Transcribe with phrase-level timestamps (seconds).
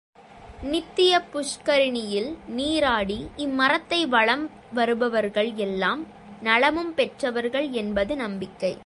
[0.63, 4.49] நித்ய புஷ்கரிணியில் நீராடி இம்மரத்தை வலம்
[4.73, 5.97] வருபவர்கள் எல்லா
[6.41, 7.71] நலமும் பெறுவர்
[7.71, 8.77] என்பது நம்பிக்கை.